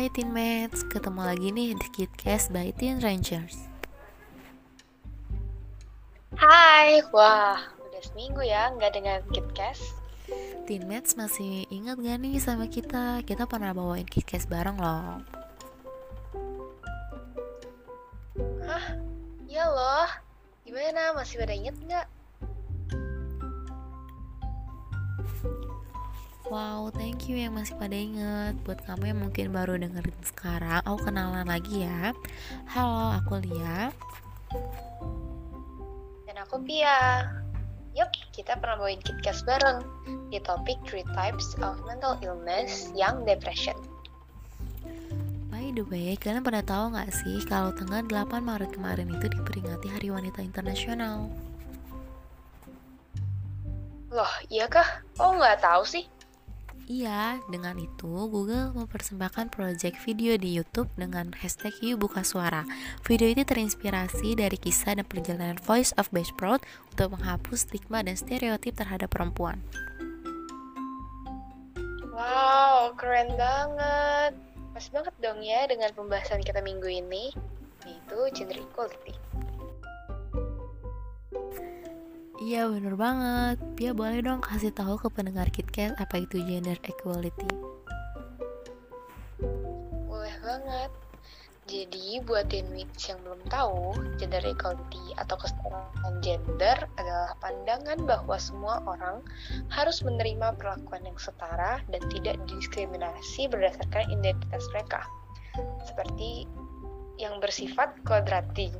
Hai 0.00 0.08
Teen 0.16 0.32
Mates, 0.32 0.80
ketemu 0.88 1.28
lagi 1.28 1.52
nih 1.52 1.76
di 1.76 1.88
KidCast 1.92 2.56
by 2.56 2.72
Teen 2.72 3.04
Rangers. 3.04 3.68
Hai, 6.40 7.04
wah 7.12 7.60
udah 7.84 8.00
seminggu 8.08 8.40
ya 8.40 8.72
nggak 8.80 8.96
dengan 8.96 9.20
KidCast. 9.28 9.84
Teen 10.64 10.88
Mates 10.88 11.20
masih 11.20 11.68
ingat 11.68 12.00
gak 12.00 12.16
nih 12.16 12.40
sama 12.40 12.64
kita? 12.72 13.20
Kita 13.28 13.44
pernah 13.44 13.76
bawain 13.76 14.08
KidCast 14.08 14.48
bareng 14.48 14.80
loh. 14.80 15.20
Hah? 18.64 18.84
Iya 19.44 19.68
loh. 19.68 20.08
Gimana? 20.64 21.12
Masih 21.12 21.44
pada 21.44 21.52
inget 21.52 21.76
nggak? 21.76 22.08
Wow, 26.50 26.90
thank 26.90 27.30
you 27.30 27.38
yang 27.38 27.54
masih 27.54 27.78
pada 27.78 27.94
inget 27.94 28.58
Buat 28.66 28.82
kamu 28.82 29.14
yang 29.14 29.22
mungkin 29.22 29.54
baru 29.54 29.78
dengerin 29.78 30.18
sekarang 30.26 30.82
Aku 30.82 30.98
kenalan 31.06 31.46
lagi 31.46 31.86
ya 31.86 32.10
Halo, 32.66 33.14
aku 33.22 33.38
Lia 33.38 33.94
Dan 36.26 36.34
aku 36.42 36.58
Pia. 36.66 37.30
Yup, 37.94 38.10
kita 38.34 38.58
pernah 38.58 38.82
bawain 38.82 38.98
KidCast 38.98 39.46
bareng 39.46 39.86
di 40.34 40.42
topik 40.42 40.74
Three 40.90 41.06
Types 41.14 41.54
of 41.62 41.78
Mental 41.86 42.18
Illness 42.18 42.90
yang 42.98 43.22
Depression. 43.22 43.78
By 45.54 45.70
the 45.70 45.86
way, 45.86 46.18
kalian 46.18 46.42
pada 46.42 46.66
tahu 46.66 46.94
nggak 46.94 47.10
sih 47.14 47.46
Kalau 47.46 47.70
tanggal 47.74 48.02
8 48.06 48.42
Maret 48.42 48.74
kemarin 48.74 49.10
itu 49.10 49.26
diperingati 49.30 49.86
Hari 49.86 50.10
Wanita 50.10 50.42
Internasional 50.42 51.30
Loh, 54.10 54.34
iya 54.50 54.66
kah? 54.66 55.06
Oh 55.22 55.38
nggak 55.38 55.62
tahu 55.62 55.86
sih. 55.86 56.02
Iya, 56.90 57.38
dengan 57.46 57.78
itu 57.78 58.10
Google 58.26 58.74
mempersembahkan 58.74 59.54
proyek 59.54 59.94
video 60.02 60.34
di 60.34 60.58
YouTube 60.58 60.90
dengan 60.98 61.30
hashtag 61.38 61.70
Yuk 61.86 62.02
Buka 62.02 62.26
Suara. 62.26 62.66
Video 63.06 63.30
itu 63.30 63.46
terinspirasi 63.46 64.34
dari 64.34 64.58
kisah 64.58 64.98
dan 64.98 65.06
perjalanan 65.06 65.54
Voice 65.62 65.94
of 65.94 66.10
Proud 66.34 66.66
untuk 66.90 67.14
menghapus 67.14 67.70
stigma 67.70 68.02
dan 68.02 68.18
stereotip 68.18 68.74
terhadap 68.74 69.06
perempuan. 69.14 69.62
Wow, 72.10 72.98
keren 72.98 73.38
banget. 73.38 74.34
Pas 74.74 74.86
banget 74.90 75.14
dong 75.22 75.46
ya 75.46 75.70
dengan 75.70 75.94
pembahasan 75.94 76.42
kita 76.42 76.58
minggu 76.58 76.90
ini, 76.90 77.30
yaitu 77.86 78.18
gender 78.34 78.58
equality. 78.58 79.14
Iya 82.40 82.72
bener 82.72 82.96
banget. 82.96 83.60
Pia 83.76 83.92
boleh 83.92 84.24
dong 84.24 84.40
kasih 84.40 84.72
tahu 84.72 84.96
ke 84.96 85.12
pendengar 85.12 85.52
KitKat 85.52 86.00
apa 86.00 86.24
itu 86.24 86.40
gender 86.40 86.80
equality. 86.88 87.52
Boleh 90.08 90.36
banget. 90.40 90.88
Jadi 91.68 92.18
buat 92.24 92.48
Weeks 92.50 93.12
yang 93.12 93.20
belum 93.22 93.44
tahu, 93.52 93.94
gender 94.16 94.40
equality 94.42 95.12
atau 95.20 95.36
kesetaraan 95.36 96.18
gender 96.24 96.88
adalah 96.96 97.36
pandangan 97.44 98.08
bahwa 98.08 98.34
semua 98.40 98.80
orang 98.88 99.20
harus 99.68 100.00
menerima 100.00 100.56
perlakuan 100.56 101.04
yang 101.06 101.20
setara 101.20 101.78
dan 101.92 102.02
tidak 102.08 102.40
didiskriminasi 102.48 103.52
berdasarkan 103.52 104.08
identitas 104.10 104.64
mereka. 104.72 105.04
Seperti 105.84 106.48
yang 107.20 107.36
bersifat 107.38 107.94
kuadratik. 108.02 108.72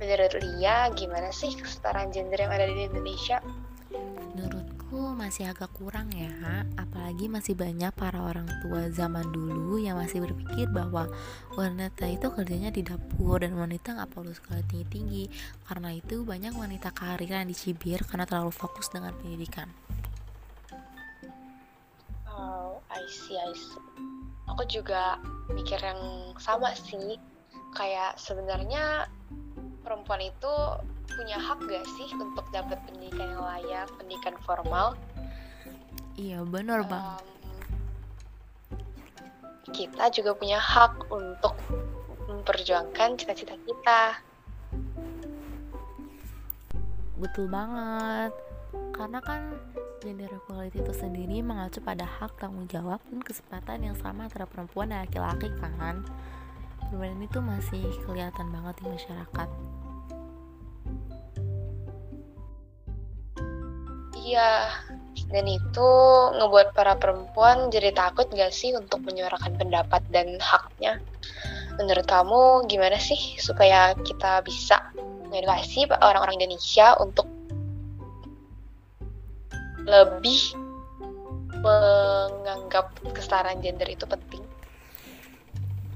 Menurut 0.00 0.32
Lia, 0.40 0.88
gimana 0.94 1.28
sih 1.34 1.52
kesetaraan 1.56 2.12
gender 2.14 2.40
yang 2.40 2.52
ada 2.52 2.68
di 2.68 2.88
Indonesia? 2.88 3.42
Menurutku 4.32 5.12
masih 5.12 5.52
agak 5.52 5.72
kurang 5.76 6.08
ya, 6.12 6.64
apalagi 6.80 7.28
masih 7.28 7.52
banyak 7.52 7.92
para 7.92 8.16
orang 8.16 8.48
tua 8.64 8.88
zaman 8.88 9.28
dulu 9.28 9.76
yang 9.76 10.00
masih 10.00 10.24
berpikir 10.24 10.68
bahwa 10.72 11.08
wanita 11.56 12.08
itu 12.08 12.32
kerjanya 12.32 12.72
di 12.72 12.80
dapur 12.80 13.40
dan 13.40 13.56
wanita 13.56 13.92
nggak 13.92 14.10
perlu 14.12 14.32
sekolah 14.32 14.64
tinggi-tinggi. 14.72 15.28
Karena 15.68 15.92
itu 15.92 16.24
banyak 16.24 16.56
wanita 16.56 16.92
karir 16.96 17.28
yang 17.28 17.48
dicibir 17.48 18.00
karena 18.08 18.24
terlalu 18.24 18.52
fokus 18.52 18.88
dengan 18.88 19.12
pendidikan. 19.20 19.68
Oh, 22.28 22.80
I 22.88 23.04
see, 23.08 23.36
I 23.36 23.52
see. 23.52 23.80
Aku 24.48 24.64
juga 24.68 25.20
mikir 25.52 25.80
yang 25.80 26.32
sama 26.40 26.72
sih. 26.76 27.20
Kayak 27.72 28.20
sebenarnya 28.20 29.08
perempuan 29.92 30.24
itu 30.24 30.54
punya 31.04 31.36
hak 31.36 31.60
gak 31.68 31.84
sih 32.00 32.08
untuk 32.16 32.48
dapat 32.48 32.80
pendidikan 32.88 33.28
yang 33.28 33.44
layak, 33.44 33.88
pendidikan 34.00 34.32
formal? 34.40 34.96
Iya 36.16 36.48
bang. 36.48 36.72
Um, 36.72 37.20
kita 39.76 40.08
juga 40.08 40.32
punya 40.32 40.56
hak 40.56 41.12
untuk 41.12 41.52
memperjuangkan 42.24 43.20
cita-cita 43.20 43.52
kita. 43.68 44.00
Betul 47.20 47.52
banget. 47.52 48.32
Karena 48.96 49.20
kan 49.20 49.60
gender 50.00 50.32
equality 50.32 50.80
itu 50.80 50.92
sendiri 50.96 51.44
mengacu 51.44 51.84
pada 51.84 52.08
hak 52.08 52.40
tanggung 52.40 52.64
jawab 52.64 53.04
dan 53.12 53.20
kesempatan 53.20 53.92
yang 53.92 53.96
sama 54.00 54.24
antara 54.24 54.48
perempuan 54.48 54.88
dan 54.88 55.04
laki-laki 55.04 55.52
kan. 55.60 56.00
Perbedaan 56.88 57.24
itu 57.24 57.40
masih 57.44 57.84
kelihatan 58.08 58.48
banget 58.52 58.74
di 58.80 58.84
masyarakat. 58.88 59.48
Iya, 64.32 64.72
dan 65.28 65.44
itu 65.44 65.90
ngebuat 66.40 66.72
para 66.72 66.96
perempuan 66.96 67.68
jadi 67.68 67.92
takut 67.92 68.24
gak 68.32 68.48
sih 68.48 68.72
untuk 68.72 69.04
menyuarakan 69.04 69.60
pendapat 69.60 70.00
dan 70.08 70.40
haknya? 70.40 71.04
Menurut 71.76 72.08
kamu 72.08 72.64
gimana 72.64 72.96
sih 72.96 73.36
supaya 73.36 73.92
kita 74.00 74.40
bisa 74.40 74.80
mengedukasi 75.28 75.84
orang-orang 76.00 76.40
Indonesia 76.40 76.96
untuk 76.96 77.28
lebih 79.84 80.56
menganggap 81.60 82.96
kesetaraan 83.12 83.60
gender 83.60 83.88
itu 83.92 84.08
penting? 84.08 84.41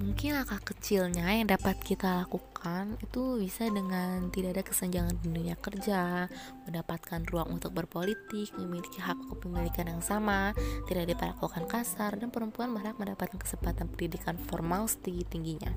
Mungkin 0.06 0.38
langkah 0.38 0.62
kecilnya 0.62 1.26
yang 1.34 1.50
dapat 1.50 1.82
kita 1.82 2.22
lakukan 2.22 2.94
itu 3.02 3.42
bisa 3.42 3.66
dengan 3.66 4.30
tidak 4.30 4.54
ada 4.54 4.62
kesenjangan 4.62 5.18
di 5.18 5.34
dunia 5.34 5.58
kerja, 5.58 6.30
mendapatkan 6.62 7.26
ruang 7.26 7.58
untuk 7.58 7.74
berpolitik, 7.74 8.54
memiliki 8.54 9.02
hak 9.02 9.18
kepemilikan 9.34 9.90
yang 9.90 9.98
sama, 9.98 10.54
tidak 10.86 11.10
diperlakukan 11.10 11.66
kasar, 11.66 12.14
dan 12.14 12.30
perempuan 12.30 12.70
berhak 12.70 12.94
mendapatkan 13.02 13.34
kesempatan 13.34 13.90
pendidikan 13.90 14.38
formal 14.46 14.86
setinggi-tingginya. 14.86 15.74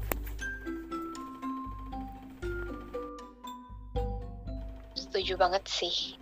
Setuju 4.93 5.41
banget 5.41 5.65
sih. 5.65 6.21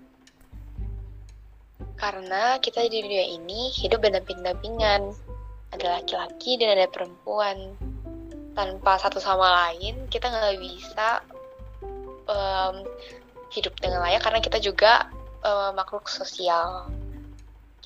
Karena 2.00 2.56
kita 2.63 2.88
di 2.88 3.03
dunia 3.03 3.35
ini 3.35 3.68
hidup 3.75 4.00
berdamping-dampingan. 4.00 5.12
Ada 5.75 6.00
laki-laki 6.00 6.56
dan 6.56 6.79
ada 6.79 6.88
perempuan. 6.88 7.87
Tanpa 8.57 8.97
satu 8.97 9.22
sama 9.22 9.45
lain, 9.69 10.09
kita 10.09 10.34
nggak 10.34 10.57
bisa 10.57 11.22
um, 12.25 12.81
hidup 13.53 13.78
dengan 13.78 14.01
layak 14.01 14.25
karena 14.25 14.41
kita 14.41 14.57
juga 14.57 15.06
uh, 15.45 15.69
makhluk 15.78 16.09
sosial. 16.09 16.90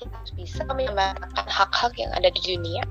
Kita 0.00 0.08
harus 0.16 0.32
bisa 0.32 0.64
menyamakan 0.64 1.44
hak-hak 1.44 1.92
yang 2.00 2.08
ada 2.16 2.32
di 2.32 2.40
dunia. 2.40 2.82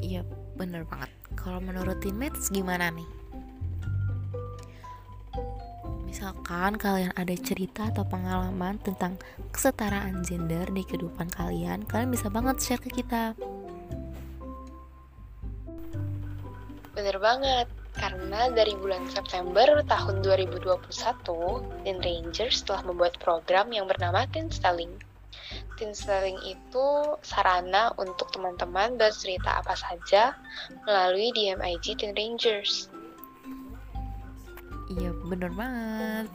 Iya, 0.00 0.24
bener 0.56 0.88
banget. 0.88 1.12
Kalau 1.36 1.60
menurut 1.60 2.00
teammates 2.00 2.48
gimana 2.48 2.88
nih? 2.88 3.08
Misalkan 6.08 6.76
kalian 6.76 7.12
ada 7.16 7.34
cerita 7.34 7.88
atau 7.88 8.04
pengalaman 8.04 8.76
tentang 8.80 9.16
kesetaraan 9.48 10.20
gender 10.22 10.68
di 10.68 10.84
kehidupan 10.84 11.28
kalian, 11.32 11.88
kalian 11.88 12.12
bisa 12.12 12.28
banget 12.28 12.60
share 12.60 12.82
ke 12.82 12.92
kita. 12.92 13.32
Bener 16.92 17.16
banget, 17.16 17.68
karena 17.96 18.52
dari 18.52 18.76
bulan 18.76 19.08
September 19.08 19.80
tahun 19.88 20.20
2021, 20.20 20.84
Teen 21.84 21.98
Rangers 22.04 22.64
telah 22.68 22.84
membuat 22.84 23.16
program 23.20 23.72
yang 23.72 23.88
bernama 23.88 24.28
Teen 24.28 24.52
Styling. 24.52 24.92
Teen 25.80 25.96
Styling 25.96 26.36
itu 26.44 26.86
sarana 27.24 27.96
untuk 27.96 28.28
teman-teman 28.32 29.00
bercerita 29.00 29.64
apa 29.64 29.72
saja 29.72 30.36
melalui 30.84 31.32
DMIG 31.32 31.96
Teen 31.96 32.12
Rangers. 32.12 32.92
Iya 34.92 35.08
bener 35.24 35.48
banget 35.56 36.28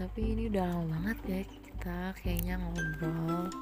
Tapi 0.00 0.20
ini 0.32 0.48
udah 0.48 0.64
lama 0.64 0.86
banget 0.96 1.18
ya 1.28 1.40
kita 1.44 1.98
kayaknya 2.24 2.56
ngobrol 2.56 3.52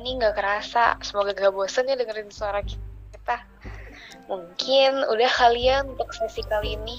nih 0.00 0.18
nggak 0.18 0.34
kerasa, 0.38 0.96
semoga 1.02 1.34
gak 1.34 1.52
bosen 1.52 1.90
ya 1.90 1.98
dengerin 1.98 2.30
suara 2.30 2.62
kita. 2.62 3.42
Mungkin 4.28 5.08
udah 5.08 5.30
kalian 5.36 5.96
untuk 5.96 6.12
sesi 6.12 6.44
kali 6.44 6.76
ini. 6.76 6.98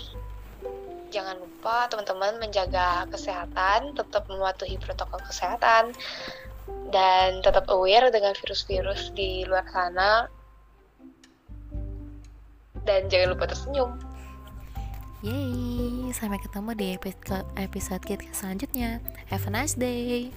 jangan 1.10 1.42
lupa 1.42 1.90
teman-teman 1.90 2.38
menjaga 2.38 3.10
kesehatan, 3.10 3.98
tetap 3.98 4.30
mematuhi 4.30 4.78
protokol 4.78 5.18
kesehatan, 5.26 5.94
dan 6.94 7.42
tetap 7.42 7.66
aware 7.70 8.14
dengan 8.14 8.38
virus-virus 8.38 9.10
di 9.18 9.42
luar 9.50 9.66
sana. 9.74 10.30
Dan 12.86 13.10
jangan 13.10 13.34
lupa 13.34 13.50
tersenyum. 13.50 13.98
Yeay, 15.20 16.16
sampai 16.16 16.40
ketemu 16.40 16.72
di 16.78 16.88
episode 17.60 18.04
kita 18.08 18.24
selanjutnya. 18.32 19.04
Have 19.28 19.50
a 19.50 19.52
nice 19.52 19.76
day. 19.76 20.32